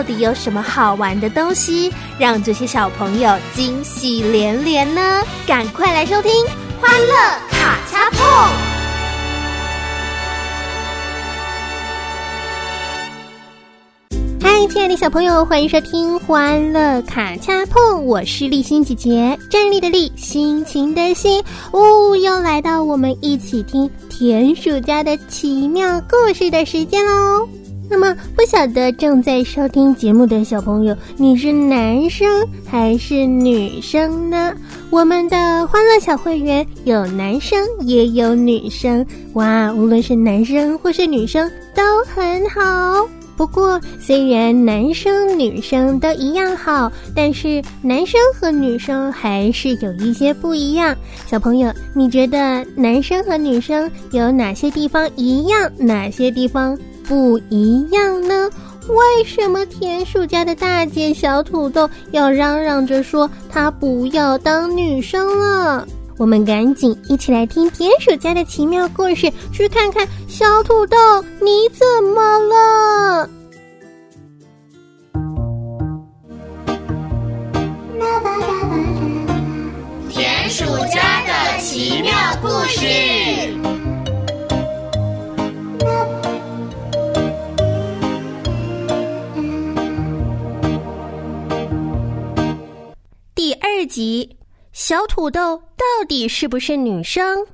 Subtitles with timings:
[0.00, 5.22] 到底有什么好玩的东西，让这些小朋友惊喜连连呢？
[5.46, 6.32] 赶快来收听
[6.80, 7.14] 《欢乐
[7.50, 8.26] 卡恰碰》。
[14.42, 27.46] 嗨，亲爱的小朋友，欢迎收听《欢乐卡恰碰》，我是立心姐姐，站立的立，心情的心，哦，又来到我们一起听田鼠家的奇妙故事的时间喽。
[27.90, 34.54] 那么，不晓得正在收听节目的小朋友，你是男生还是女生呢？
[34.90, 43.08] 我们的欢乐小会员有男生也有女生，哇，无论是男生或是女生都很好。
[43.36, 50.94] 不过，虽然男生女生都一样好，但是男生和女生还是有一些不一样。
[51.26, 56.78] 小朋友，你觉得男生和女生有哪些地方一样，哪些地方
[57.10, 58.48] 不一样呢？
[58.86, 65.84] 为什么田鼠家的大姐小土豆要嚷嚷着说她不要当女生了？
[66.18, 70.96] 我们赶紧一起来听田鼠家的奇妙故事，去看看小土豆
[71.40, 73.28] 你怎么了？
[80.08, 82.86] 田鼠家的奇妙故事。
[93.60, 94.36] 二集。
[94.72, 97.44] 小土豆到底是不是女生？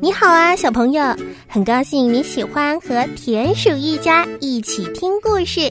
[0.00, 1.02] 你好啊，小朋友，
[1.46, 5.70] 很高兴你喜欢和田鼠一家一起听故事。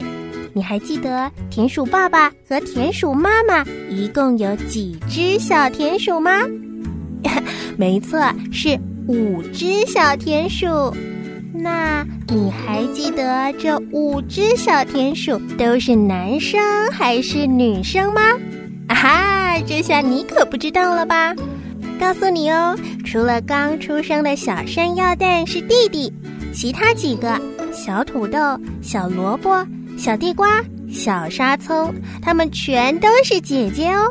[0.52, 6.40] 你还记得田鼠爸爸和田鼠妈妈一共有几只小田鼠吗？
[7.76, 8.20] 没错，
[8.52, 10.66] 是五只小田鼠。
[11.52, 18.20] 那你还记得这五只小田鼠都是男生还是女生吗？
[18.88, 21.34] 啊哈，这下你可不知道了吧？
[22.00, 26.12] 告诉你哦，除了刚出生的小山药蛋是弟弟，
[26.52, 27.40] 其他几个
[27.72, 28.38] 小土豆、
[28.82, 29.64] 小萝卜、
[29.96, 34.08] 小地瓜、小沙葱，他们全都是姐姐哦。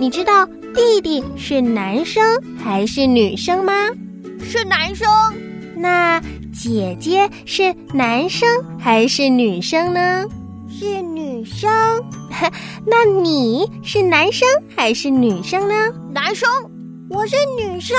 [0.00, 2.24] 你知道弟弟是男生
[2.58, 3.72] 还是女生吗？
[4.42, 5.06] 是男生。
[5.76, 6.20] 那。
[6.52, 8.46] 姐姐是男生
[8.78, 10.24] 还是女生呢？
[10.68, 11.70] 是女生。
[12.86, 14.46] 那你是男生
[14.76, 15.74] 还是女生呢？
[16.12, 16.48] 男生，
[17.08, 17.96] 我是女生。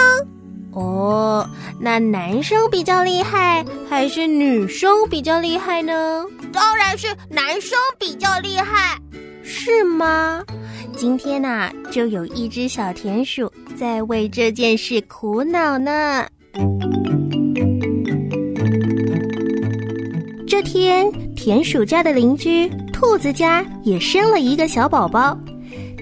[0.73, 1.47] 哦，
[1.79, 6.25] 那男生比较厉害还是女生比较厉害呢？
[6.51, 8.97] 当然是男生比较厉害，
[9.43, 10.43] 是吗？
[10.95, 16.27] 今天呐，就有一只小田鼠在为这件事苦恼呢。
[20.63, 25.37] 天，田鼠家的邻居兔子家也生了一个小宝宝。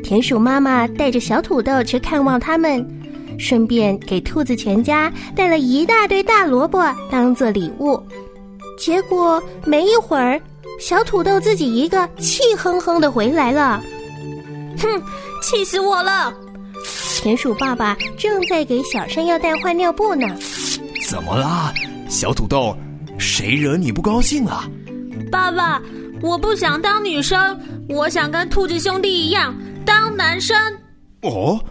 [0.03, 2.85] 田鼠妈妈带着小土豆去看望他们，
[3.37, 6.79] 顺便给兔子全家带了一大堆大萝卜
[7.09, 8.01] 当做礼物。
[8.77, 10.41] 结果没一会儿，
[10.79, 13.83] 小土豆自己一个气哼哼的回来了。
[14.77, 15.01] 哼，
[15.43, 16.33] 气死我了！
[17.21, 20.25] 田鼠爸爸正在给小山药蛋换尿布呢。
[21.07, 21.71] 怎么啦，
[22.09, 22.75] 小土豆？
[23.21, 24.67] 谁惹你不高兴了？
[25.31, 25.79] 爸爸，
[26.21, 27.57] 我不想当女生，
[27.87, 30.57] 我想跟兔子兄弟一样当男生。
[31.21, 31.63] 哦，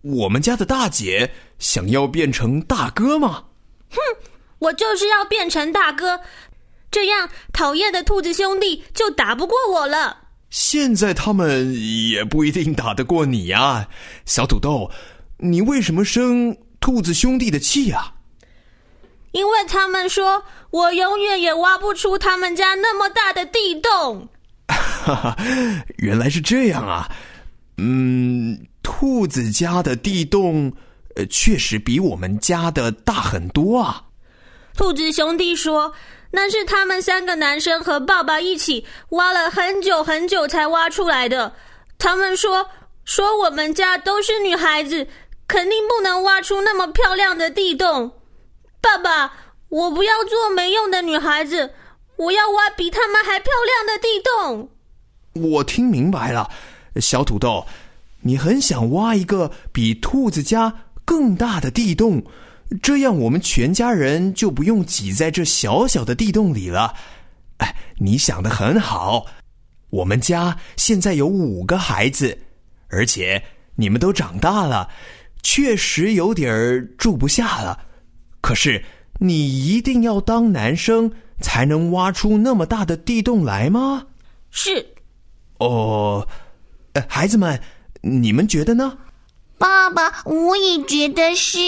[0.00, 3.44] 我们家的大姐想要变成大哥吗？
[3.90, 3.98] 哼，
[4.58, 6.18] 我就是要变成大哥，
[6.90, 10.16] 这样讨厌的兔子兄弟就打不过我了。
[10.48, 11.74] 现在他们
[12.10, 13.86] 也不一定打得过你呀，
[14.24, 14.90] 小土豆，
[15.36, 18.10] 你为什么生兔子兄弟的气呀？
[19.32, 20.40] 因为他们说
[20.74, 24.28] 我永远也挖不出他们家那么大的地洞。
[24.66, 25.36] 哈哈，
[25.98, 27.08] 原来是这样啊！
[27.76, 30.72] 嗯，兔子家的地洞，
[31.14, 34.02] 呃，确实比我们家的大很多啊。
[34.76, 35.92] 兔子兄弟说
[36.32, 41.54] ：“那是他们三个男生和爸爸一起挖了很久很久才挖出来的。
[41.98, 42.68] 他们说，
[43.04, 45.06] 说我们家都是女孩子，
[45.46, 48.10] 肯定不能挖出那么漂亮的地洞。
[48.80, 49.32] 爸爸，
[49.74, 51.74] 我不要做没用的女孩子，
[52.14, 54.70] 我要挖比他们还漂亮的地洞。”
[55.34, 56.48] 我听明白了，
[57.00, 57.66] 小土豆，
[58.20, 60.72] 你很想挖一个比兔子家
[61.04, 62.24] 更大的地洞。
[62.80, 66.94] 这样，我们全家人就不用挤在这小小的地洞里了。
[67.58, 69.26] 哎，你想的很好。
[69.90, 72.38] 我们家现在有五个孩子，
[72.90, 73.42] 而且
[73.74, 74.88] 你们都长大了，
[75.42, 77.80] 确实有点儿住不下了。
[78.40, 78.84] 可是，
[79.18, 84.06] 你一定要当男生才能挖出那么大的地洞来吗？
[84.50, 84.86] 是。
[85.58, 86.26] 哦，
[87.08, 87.60] 孩子们，
[88.02, 88.98] 你们觉得呢？
[89.56, 91.58] 爸爸，我也觉得是。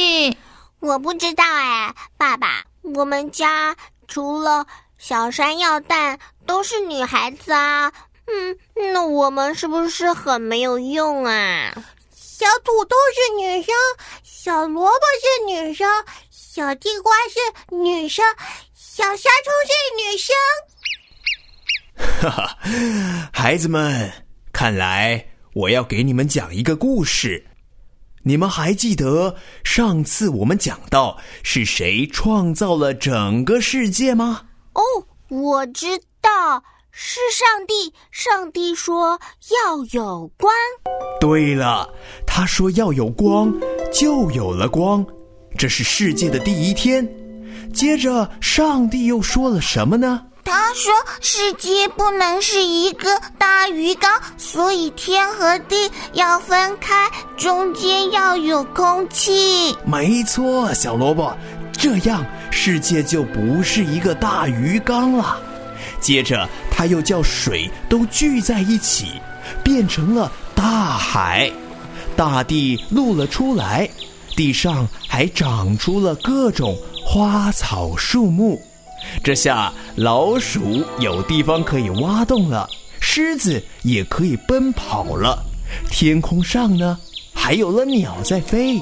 [0.81, 3.75] 我不知道哎，爸爸，我们家
[4.07, 4.67] 除了
[4.99, 7.93] 小山药蛋都是女孩子啊，
[8.27, 8.57] 嗯，
[8.93, 11.73] 那我们是不是很没有用啊？
[12.13, 13.75] 小土豆是女生，
[14.23, 15.89] 小萝卜是女生，
[16.57, 18.25] 小地瓜是女生，
[18.73, 20.35] 小沙虫是女生。
[22.23, 22.57] 哈哈，
[23.31, 24.11] 孩子们，
[24.55, 25.23] 看来
[25.53, 27.45] 我要给你们讲一个故事。
[28.23, 34.47] 你们还记得上次我们讲到是谁创造了整个世界吗？
[34.73, 34.83] 哦，
[35.29, 37.93] 我知道是上帝。
[38.11, 39.21] 上帝说
[39.63, 40.51] 要有光。
[41.21, 41.87] 对了，
[42.27, 43.53] 他说要有光，
[43.93, 45.07] 就有了光。
[45.57, 47.07] 这是世界的第一天。
[47.73, 50.23] 接着，上帝又说了什么呢？
[50.45, 54.09] 他说：“世界不能是一个大鱼缸，
[54.39, 61.37] 所以天和地要分开，中间要有空气。”没错，小萝卜，
[61.73, 65.37] 这样世界就不是一个大鱼缸了。
[66.01, 69.21] 接着，他又叫水都聚在一起，
[69.65, 71.51] 变成了大海，
[72.17, 73.89] 大地露了出来，
[74.37, 78.61] 地上还长出了各种花草树木。
[79.25, 82.69] 这下老鼠有地方可以挖洞了，
[83.01, 85.43] 狮子也可以奔跑了。
[85.91, 86.99] 天空上呢，
[87.35, 88.81] 还有了鸟在飞，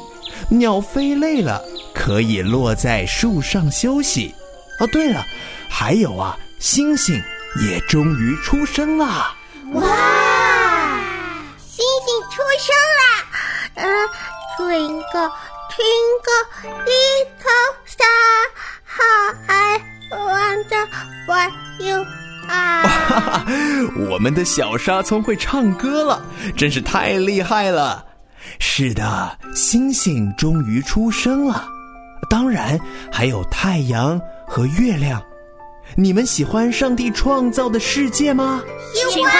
[0.48, 1.62] 鸟飞累了
[1.94, 4.34] 可以落在树上休息。
[4.80, 5.24] 哦，对了，
[5.68, 7.14] 还有啊，星星
[7.62, 9.32] 也终于出生了。
[9.74, 9.82] 哇，
[11.58, 13.02] 星星出生了！
[13.76, 14.08] 嗯
[14.56, 15.32] 做一个
[15.74, 18.06] ，Twinkle Twinkle Little Star，
[18.84, 19.02] 好
[19.46, 19.80] 爱。
[20.10, 20.86] Wonder
[21.26, 21.50] what
[21.80, 22.06] you
[22.48, 24.08] are？
[24.08, 26.24] 我们的小沙葱会唱歌了，
[26.56, 28.04] 真是太厉害了！
[28.60, 31.66] 是的，星星终于出生了，
[32.30, 32.78] 当然
[33.10, 35.20] 还有太阳和月亮。
[35.96, 38.62] 你们喜欢上帝创造的世界吗？
[38.94, 39.32] 喜欢。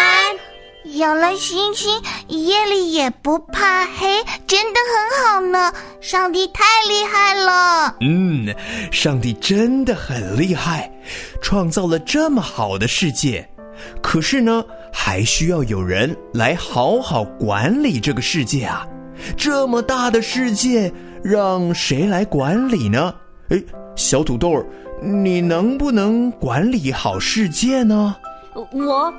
[0.95, 5.73] 有了星星，夜里也不怕黑，真的很好呢。
[6.01, 7.97] 上帝太厉害了。
[8.01, 8.55] 嗯，
[8.93, 10.89] 上帝真的很厉害，
[11.43, 13.49] 创造了这么好的世界。
[14.01, 18.87] 可是呢，还需要有人来好好管理这个世界啊。
[19.37, 20.93] 这么大的世界，
[21.25, 23.13] 让谁来管理呢？
[23.49, 23.61] 哎，
[23.97, 24.65] 小土豆，
[25.03, 28.15] 你能不能管理好世界呢？
[28.55, 29.13] 我，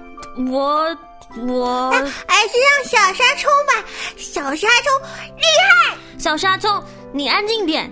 [0.50, 0.98] 我。
[1.38, 5.44] 我还是让小沙冲吧，小沙冲厉
[5.90, 5.98] 害。
[6.18, 7.92] 小沙冲，你安静点。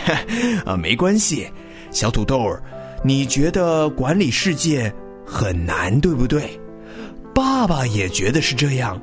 [0.66, 1.50] 啊，没关系，
[1.90, 2.62] 小土豆儿，
[3.02, 4.92] 你觉得管理世界
[5.26, 6.60] 很难，对不对？
[7.34, 9.00] 爸爸也觉得是这样，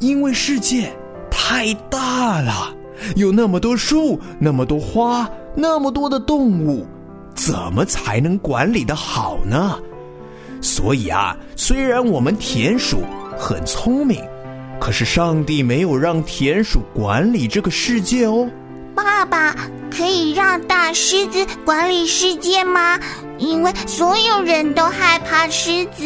[0.00, 0.90] 因为世界
[1.30, 2.74] 太大了，
[3.16, 6.86] 有那么多树，那么多花，那么多的动物，
[7.34, 9.78] 怎么才能管理的好呢？
[10.62, 13.02] 所以啊，虽然我们田鼠。
[13.38, 14.22] 很聪明，
[14.80, 18.48] 可是上帝没有让田鼠管理这个世界哦。
[18.94, 19.54] 爸爸
[19.90, 22.98] 可以让大狮子管理世界吗？
[23.38, 26.04] 因为所有人都害怕狮子。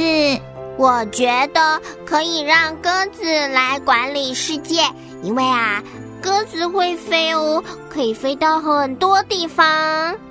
[0.79, 4.83] 我觉得可以让鸽子来管理世界，
[5.23, 5.83] 因为啊，
[6.23, 9.67] 鸽子会飞哦，可以飞到很多地方。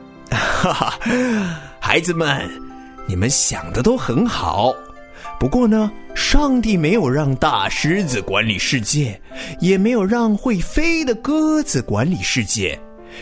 [0.32, 0.94] 哈哈，
[1.80, 2.50] 孩子们，
[3.08, 4.74] 你们想的都很好。
[5.40, 9.20] 不过呢，上帝没有让大狮子管理世界，
[9.60, 12.80] 也没有让会飞的鸽子管理世界。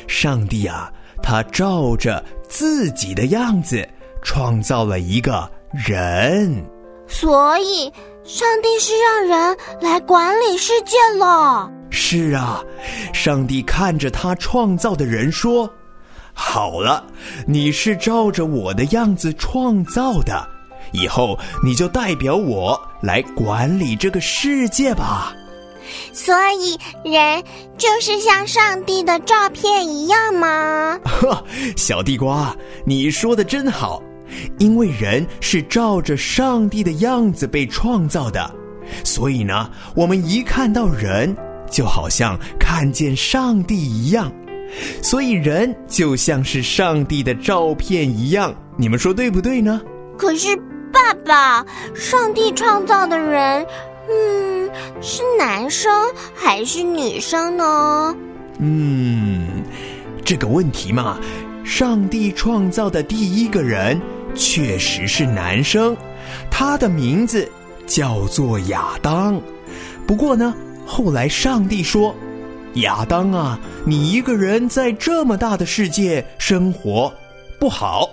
[0.08, 0.92] 上帝啊，
[1.22, 3.88] 他照着自己的样子
[4.22, 6.64] 创造了一个人，
[7.06, 7.92] 所以
[8.24, 11.70] 上帝是让人来管理世界了。
[11.90, 12.64] 是啊，
[13.14, 15.70] 上帝看着他创造的人说
[16.34, 17.06] ：“好了，
[17.46, 20.46] 你是照着我的样子创造的，
[20.96, 25.36] 以后你就代表我来管理这个世界吧。”
[26.12, 27.44] 所以，人
[27.78, 31.00] 就是像上帝的照片一样吗？
[31.04, 31.44] 呵，
[31.78, 34.02] 小地瓜，你说的真好，
[34.58, 38.50] 因为人是照着上帝的样子被创造的，
[39.04, 41.36] 所以呢，我们一看到人。
[41.68, 44.32] 就好像看见上帝一样，
[45.02, 48.54] 所以人就像是上帝的照片一样。
[48.78, 49.82] 你们说对不对呢？
[50.16, 50.56] 可是，
[50.96, 53.68] 爸爸，上帝创造的人，
[54.10, 54.72] 嗯，
[55.02, 55.92] 是男生
[56.34, 58.16] 还是女生呢？
[58.60, 59.62] 嗯，
[60.24, 61.20] 这个问题嘛，
[61.66, 64.00] 上帝创造的第一个人
[64.34, 65.98] 确实是男生，
[66.50, 67.46] 他的名字
[67.86, 69.40] 叫做亚当。
[70.08, 70.56] 不过呢。
[70.88, 72.14] 后来，上帝说
[72.82, 77.12] ：“亚当啊，你一个人在这么大的世界生活
[77.60, 78.08] 不好，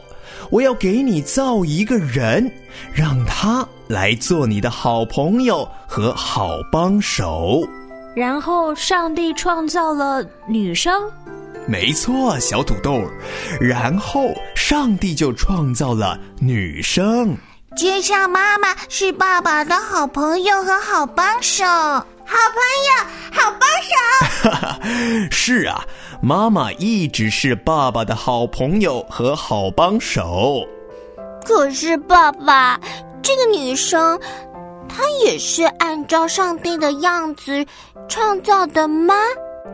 [0.50, 2.50] 我要给你造一个人，
[2.92, 7.60] 让他来做你的好朋友和好帮手。”
[8.14, 10.92] 然后，上帝创造了女生。
[11.66, 13.00] 没错，小土豆。
[13.60, 17.34] 然后，上帝就创造了女生。
[17.74, 21.64] 就像妈妈是爸爸的好朋友和好帮手。
[22.24, 25.28] 好朋友，好帮手。
[25.32, 25.82] 是啊，
[26.24, 30.64] 妈妈一直是爸爸的好朋友和好帮手。
[31.44, 32.78] 可是，爸爸，
[33.20, 34.16] 这个女生，
[34.88, 37.66] 她也是按照上帝的样子
[38.08, 39.14] 创造的吗？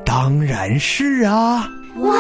[0.06, 1.68] 当然是啊。
[1.98, 2.14] 哇！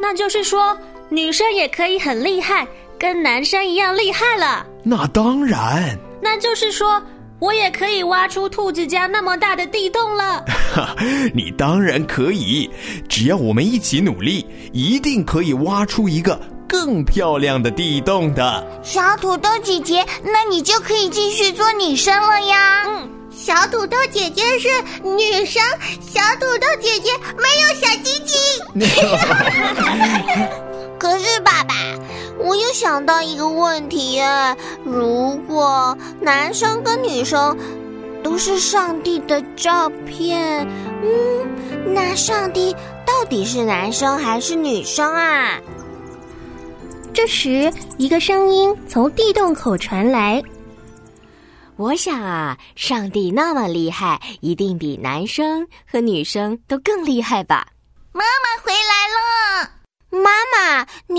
[0.00, 0.76] 那就是说，
[1.08, 2.66] 女生也可以很厉害，
[2.98, 4.66] 跟男生一样厉害了。
[4.82, 5.96] 那当然。
[6.20, 7.00] 那就是说。
[7.38, 10.42] 我也可以挖出兔子家那么大的地洞了。
[11.34, 12.70] 你当然可以，
[13.08, 18.66] 只要我们一起努力，一定可以挖出一个更漂亮的地洞的。
[18.82, 22.84] 小土豆姐姐，那你就可以继续做女生了呀。
[22.88, 24.68] 嗯，小土豆姐姐是
[25.02, 25.62] 女生，
[26.00, 28.34] 小土豆姐姐没有小鸡鸡。
[30.98, 31.74] 可是爸爸。
[32.38, 34.20] 我又想到一个问题，
[34.84, 37.56] 如果男生跟女生
[38.22, 40.66] 都是上帝的照片，
[41.02, 42.72] 嗯，那上帝
[43.06, 45.58] 到底是男生还是女生啊？
[47.14, 50.42] 这时，一个声音从地洞口传来
[51.76, 57.68] ：“我想啊，上帝那么厉害，一定比男生和女生都更厉害吧？”
[58.12, 58.62] 妈妈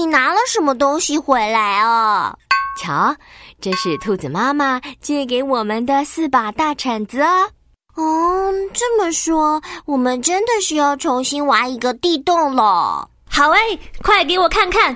[0.10, 2.38] 拿了什么东西回来哦？
[2.80, 3.16] 瞧，
[3.60, 7.50] 这是兔子妈妈借给我们的四把大铲子哦。
[7.96, 13.10] 哦，这么说，我们真的是要重新挖一个地洞了。
[13.30, 13.60] 好哎，
[14.04, 14.96] 快给我看看！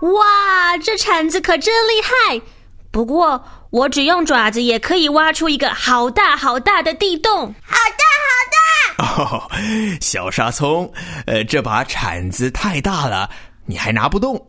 [0.00, 2.40] 哇，这铲子可真厉害！
[2.90, 7.54] 不过，我只用爪子也可以挖出一个好大好大的地洞。
[7.62, 8.04] 好大。
[8.96, 9.50] 哦，
[10.00, 10.90] 小沙葱，
[11.26, 13.28] 呃，这把铲子太大了，
[13.66, 14.46] 你还拿不动。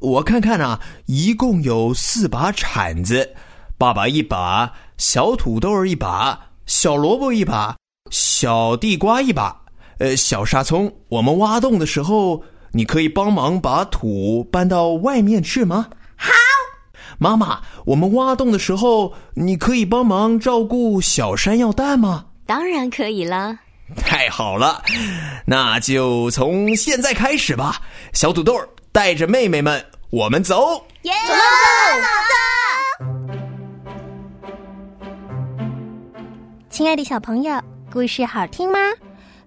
[0.00, 3.34] 我看看啊，一共有四把铲子，
[3.78, 7.76] 爸爸一把，小土豆一把，小萝卜一把，
[8.10, 9.62] 小地瓜一把。
[9.98, 12.42] 呃，小沙葱，我们挖洞的时候，
[12.72, 15.88] 你可以帮忙把土搬到外面去吗？
[16.16, 16.30] 好。
[17.16, 22.26] 妈妈，我们挖洞的时候，你可以帮忙照顾小山药蛋吗？
[22.44, 23.56] 当然可以了。
[24.02, 24.82] 太好了，
[25.44, 27.82] 那就从现在开始吧。
[28.14, 28.58] 小土豆
[28.90, 30.78] 带着妹妹们，我们走。
[31.02, 31.44] 走走。
[36.70, 37.60] 亲爱的小朋友，
[37.92, 38.78] 故事好听吗？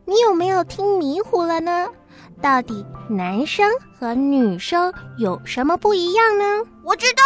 [0.05, 1.87] 你有没有听迷糊了呢？
[2.39, 3.67] 到底男生
[3.99, 6.45] 和女生有什么不一样呢？
[6.83, 7.23] 我知道，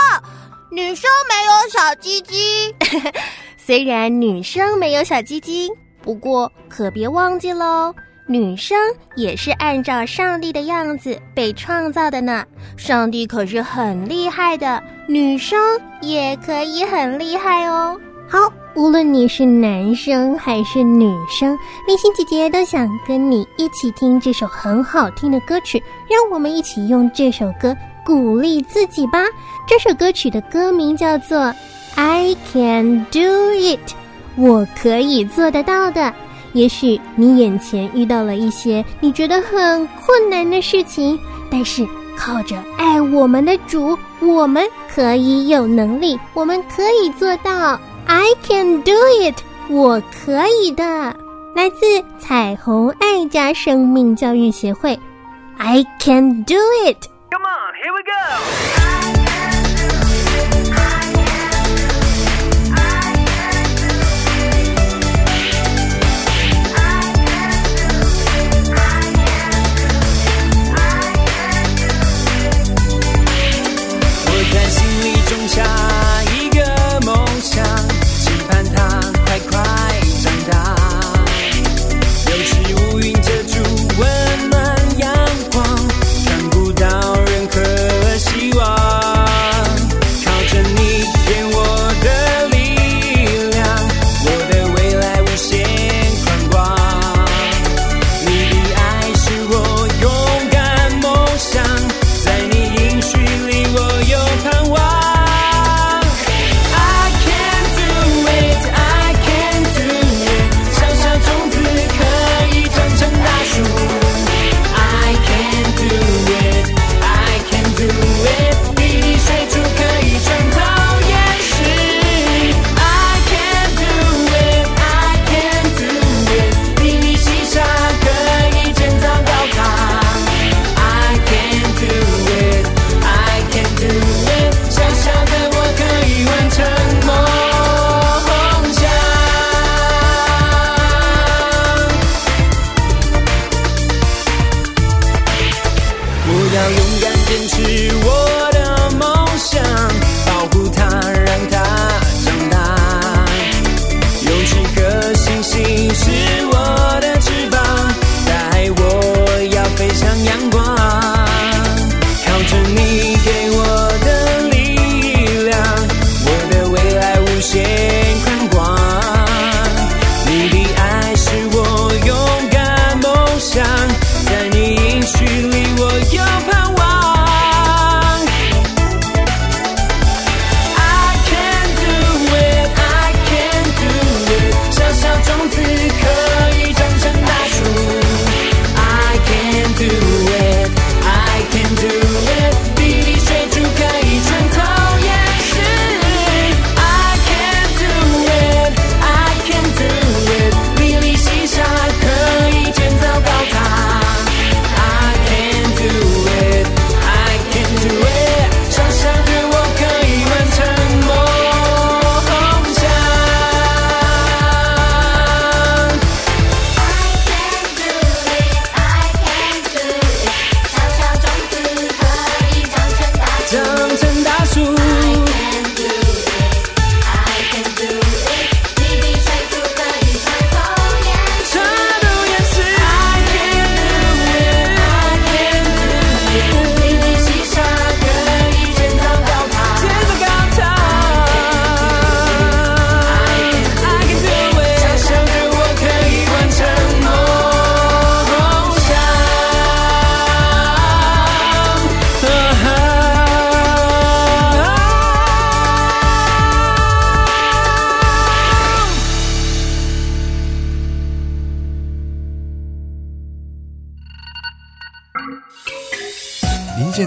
[0.71, 2.73] 女生没有小鸡鸡。
[3.57, 5.69] 虽然女生没有小鸡鸡。
[6.01, 7.93] 不过可别忘记喽，
[8.27, 8.77] 女生
[9.15, 12.45] 也是按照上帝的样子被创造的呢。
[12.77, 15.59] 上帝可是很厉害的，女生
[16.01, 17.99] 也可以很厉害哦。
[18.27, 18.39] 好，
[18.75, 29.19] 无论你是男生还是女生，丽心姐姐都想跟你一起听这首很好听的歌曲，让我们一起用这首歌鼓励自己吧。
[29.67, 31.37] 这首歌曲的歌名叫做
[31.95, 33.79] 《I Can Do It》。
[34.35, 36.13] 我可以做得到的。
[36.53, 41.17] 也许你眼前遇到了一些你觉得很困难的事情，
[41.49, 47.79] 但是靠着爱我们的主，我们可以有能力，我们可以做到。
[48.05, 49.35] I can do it，
[49.69, 50.83] 我可以的。
[51.55, 51.85] 来自
[52.19, 54.99] 彩虹爱家生命教育协会
[55.57, 57.07] ，I can do it。
[57.29, 59.30] Come on, here we go.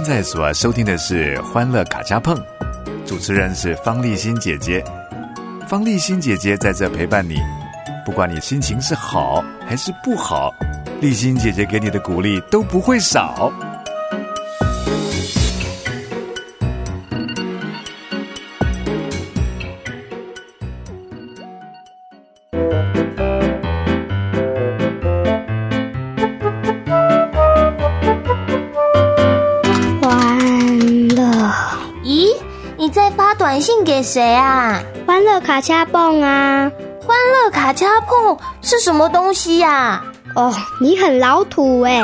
[0.05, 2.37] 在所收听的是《欢乐卡加碰》，
[3.07, 4.85] 主持人是方立新姐姐。
[5.67, 7.39] 方立新姐姐在这陪伴你，
[8.05, 10.55] 不管你心情是好还是不好，
[11.01, 13.51] 立新姐姐给你的鼓励都不会少。
[33.95, 34.83] 给谁啊？
[35.07, 36.69] 欢乐卡恰蹦啊！
[37.01, 40.03] 欢乐卡恰蹦是什么东西呀？
[40.35, 42.03] 哦，你很老土哎！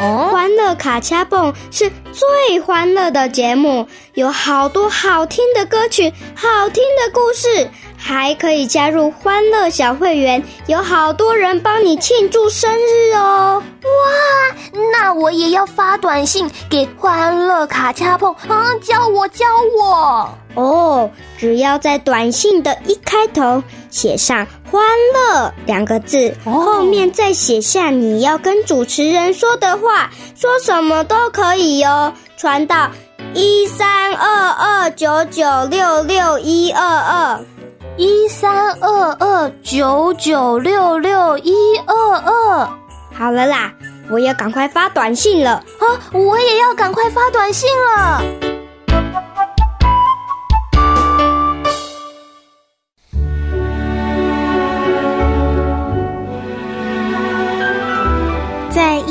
[0.00, 7.68] 哦，欢乐卡恰蹦是最欢乐的节目，有好多好听的歌曲，好听的故事，
[7.98, 13.62] 还可以加入欢乐小会员，有好多人帮你庆祝生日哦！
[13.82, 14.56] 哇，
[14.90, 19.44] 那我也要发短信给欢乐卡恰蹦啊，教我教
[19.78, 21.08] 我哦！
[21.38, 24.82] 只要在短信的一开头写上“欢
[25.14, 32.12] 乐”两个字，后面再写下你要跟主持人说的话，说什么都可以哟。
[32.36, 32.90] 传到
[33.32, 37.40] 一三二二九九六六一二二，
[37.96, 41.54] 一三二二九九六六一
[41.86, 42.68] 二二。
[43.14, 43.72] 好了啦，
[44.10, 45.84] 我要赶快发短信了啊！
[46.12, 48.55] 我也要赶快发短信了。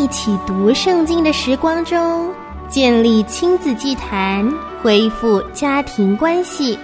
[0.06, 2.30] 一起读圣经的时光中。
[2.70, 4.48] 建立亲子祭坛，
[4.80, 6.78] 恢复家庭关系，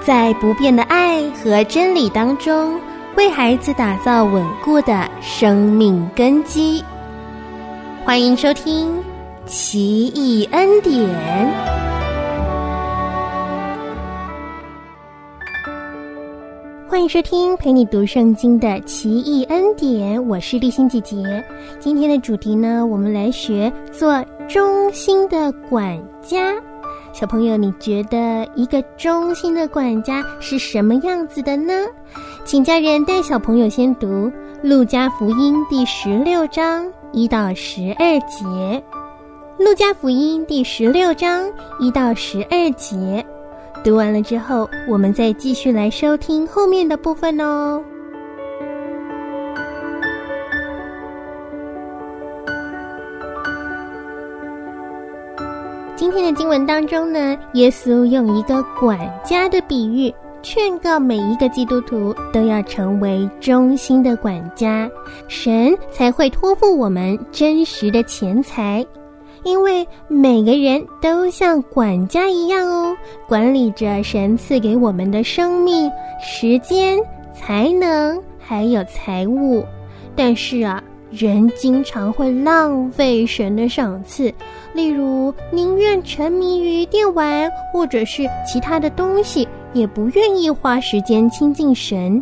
[0.00, 2.78] 在不变的爱和真理当中，
[3.16, 6.84] 为孩子打造稳固的生命根基。
[8.04, 8.96] 欢迎收听
[9.44, 10.94] 《奇异恩典》。
[16.96, 21.14] 欢迎收听陪你读圣经的奇异恩典，我是丽心姐姐。
[21.78, 26.54] 今天的主题呢，我们来学做忠心的管家。
[27.12, 31.84] 小朋友，你觉得一个忠心的管家是什么样子的呢？
[32.46, 34.06] 请家人带小朋友先读
[34.62, 38.46] 《路加福音》第十六章一到十二节，
[39.58, 41.44] 《路加福音》第十六章
[41.78, 43.22] 一到十二节。
[43.86, 47.80] 读完了之后，我们再继续来收听后面的部分哦。
[55.94, 64.90] 今天的经文当中呢，耶稣用一个管家的比喻，劝告每一个基督徒都要成为忠心的管家，
[65.28, 68.84] 神才会托付我们真实的钱财。
[69.46, 72.96] 因为每个人都像管家一样哦，
[73.28, 75.88] 管理着神赐给我们的生命、
[76.20, 76.98] 时间、
[77.32, 79.64] 才能，还有财物。
[80.16, 80.82] 但是啊，
[81.12, 84.34] 人经常会浪费神的赏赐，
[84.74, 92.20] 例如宁愿沉迷于电玩或者是其他的东西，也不愿意花时间亲近神。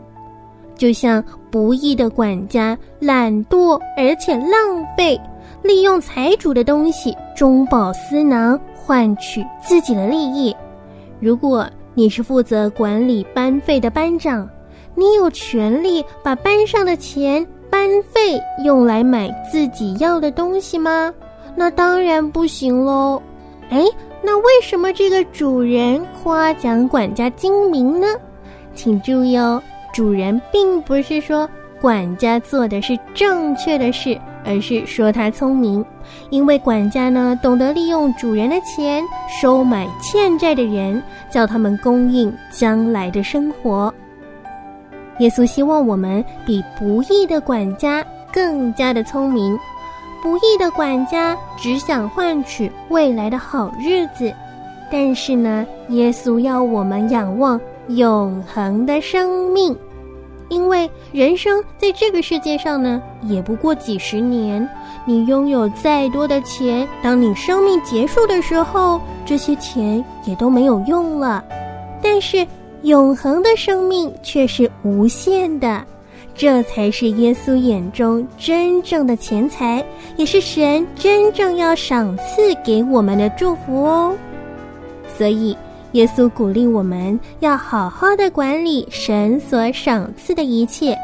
[0.76, 5.18] 就像不义的管家，懒惰而且浪费。
[5.62, 10.54] 利用财主的东西中饱私囊，换取自己的利益。
[11.20, 14.48] 如果你是负责管理班费的班长，
[14.94, 21.12] 你有权利把班上的钱班费用来买自己要的东西吗？
[21.56, 23.20] 那当然不行喽。
[23.70, 23.84] 哎，
[24.22, 28.06] 那为什么这个主人夸奖管家精明呢？
[28.74, 31.48] 请注意哦，主人并不是说
[31.80, 34.20] 管家做的是正确的事。
[34.44, 35.84] 而是说他聪明，
[36.30, 39.02] 因为管家呢懂得利用主人的钱
[39.40, 43.92] 收买欠债的人，叫他们供应将来的生活。
[45.18, 49.58] 耶稣希望我们比不义的管家更加的聪明。
[50.22, 54.32] 不义的管家只想换取未来的好日子，
[54.90, 59.76] 但是呢，耶稣要我们仰望永恒的生命。
[60.48, 64.66] 因为人生在这个世界上呢，也不过几十年。
[65.06, 71.44] 你拥有再多的钱，当你生命结束的时候，这些钱也都没有用了。
[72.02, 72.46] 但是
[72.82, 75.84] 永恒的生命却是无限的，
[76.34, 79.84] 这才是耶稣眼中真正的钱财，
[80.16, 84.16] 也是神真正要赏赐给我们的祝福哦。
[85.16, 85.56] 所以。
[85.94, 90.98] 耶稣鼓励我们要好好的管理神所赏赐的一切，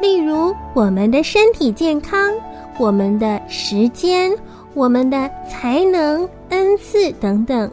[0.00, 2.32] 例如我们的身体健康、
[2.78, 4.36] 我们的时间、
[4.74, 7.70] 我们的才能、恩赐等等。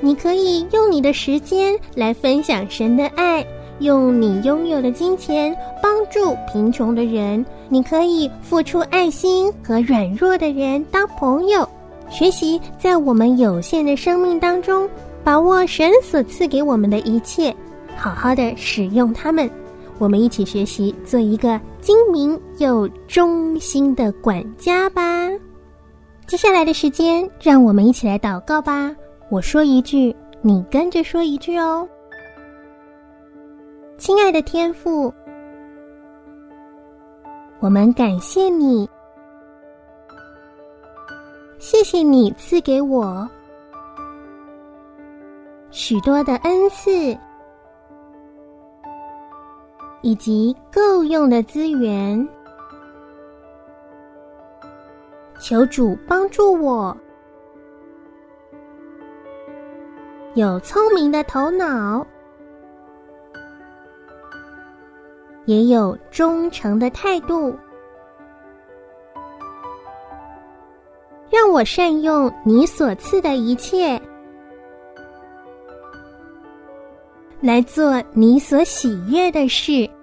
[0.00, 3.44] 你可以用你的时间来分享神的爱，
[3.78, 7.44] 用你拥有的金钱帮助贫穷的人。
[7.68, 11.66] 你可以付出爱心和软弱的人当朋友，
[12.10, 14.88] 学习在我们有限的生命当中。
[15.24, 17.54] 把握神所赐给我们的一切，
[17.96, 19.48] 好好的使用它们。
[19.98, 25.28] 我们一起学习，做一个精明又忠心的管家吧。
[26.26, 28.94] 接下来的时间，让我们一起来祷告吧。
[29.30, 31.88] 我说一句，你跟着说一句哦。
[33.96, 35.12] 亲爱的天父，
[37.60, 38.88] 我们感谢你，
[41.58, 43.28] 谢谢你赐给我。
[45.70, 47.16] 许多的恩赐，
[50.04, 52.28] 以及够用的资源。
[55.40, 56.94] 求主帮助我。
[60.34, 62.06] 有聪明的头脑。
[65.46, 67.56] 也有忠诚的态度。
[71.30, 73.98] 让我善用你所赐的一切。
[77.44, 79.93] 来做你所喜悦的事。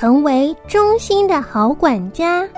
[0.00, 2.48] 成为忠心的好管家。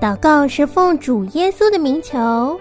[0.00, 2.58] 祷告是奉主耶稣的名求，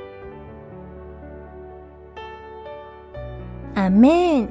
[3.74, 4.48] 阿门。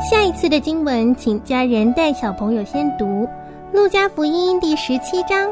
[0.00, 3.24] 下一次的经文，请家人带小朋友先读
[3.72, 5.48] 《路加福音》第十七章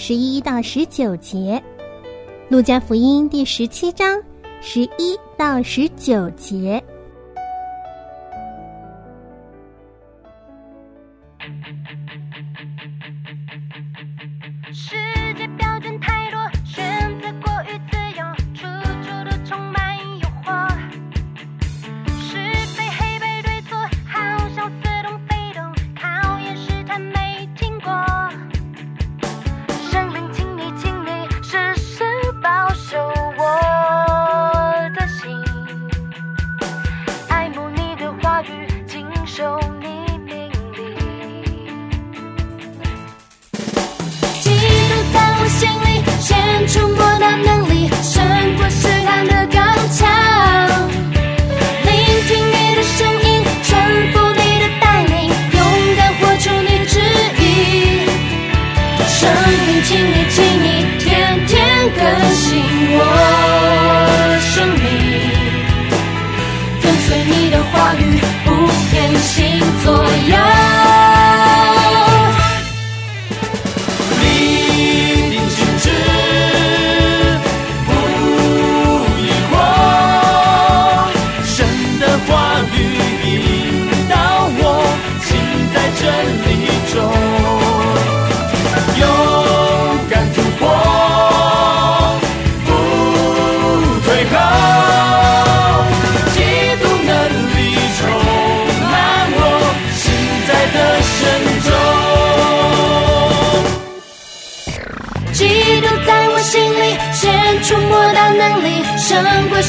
[0.00, 1.36] 十一到十九节，
[2.48, 4.22] 《路加福音》第十七章
[4.60, 6.80] 十一到十九节。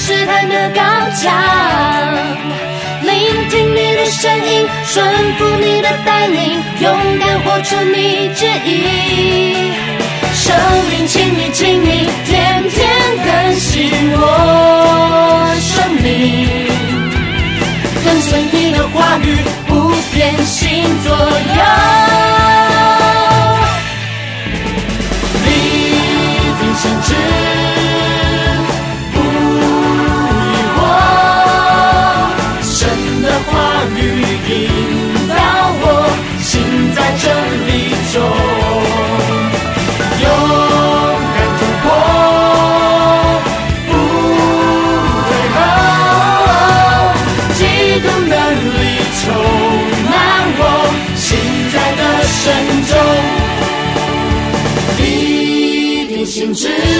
[0.09, 0.81] 试探的高
[1.21, 1.31] 墙，
[3.03, 5.05] 聆听你的声音，顺
[5.37, 9.71] 服你的带领，勇敢活出你旨意。
[10.33, 10.55] 生
[10.89, 12.89] 命，请你，请你，天天
[13.23, 16.49] 更新我生命，
[18.03, 21.19] 跟随你的话语，不变心左右。
[38.11, 38.19] 中
[40.19, 40.25] 勇
[41.35, 41.87] 敢突破，
[43.85, 43.89] 不
[45.27, 45.57] 退后，
[47.53, 47.59] 基
[48.01, 48.33] 督能
[48.73, 48.83] 力
[49.21, 49.21] 充
[50.09, 50.11] 满
[50.57, 50.61] 我，
[51.15, 51.27] 心
[51.71, 52.37] 在的神
[52.87, 52.91] 中，
[54.97, 54.99] 地
[56.07, 56.98] 定线之。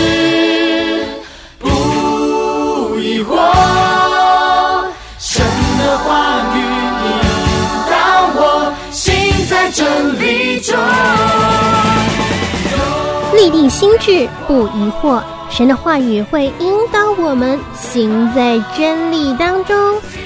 [13.49, 15.23] 立定心智，不疑惑。
[15.49, 19.75] 神的话语会引导我们行在真理当中。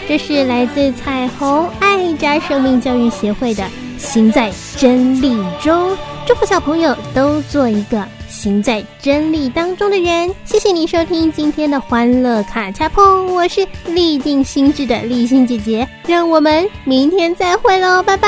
[0.09, 3.65] 这是来自彩虹爱家生命教育协会的
[3.97, 5.95] “行在真理中”。
[6.27, 10.29] 祝福小朋友都做一个行在真理当中的人。
[10.43, 15.87] 谢谢你收听今天的欢乐卡恰碰，我是立定心智的立心姐姐。
[16.05, 18.27] 让我们明天再会喽，拜拜。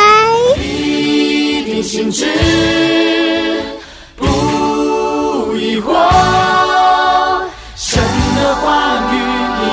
[0.58, 2.26] 立定心智。
[5.84, 8.02] 我神
[8.36, 9.16] 的话语
[9.62, 9.68] 引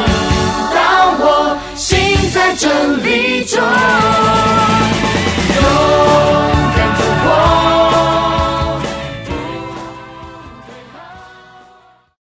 [0.74, 0.78] 导
[1.18, 4.01] 我心在真理中。